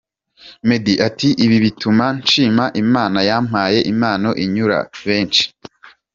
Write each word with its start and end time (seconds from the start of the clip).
Meddy 0.67 0.93
ati 1.07 1.29
’Ibi 1.45 1.57
bituma 1.65 2.05
nshima 2.19 2.63
Imana 2.83 3.19
yampaye 3.29 3.79
impano 3.91 4.29
inyura 4.43 4.77
benshi’. 5.07 5.43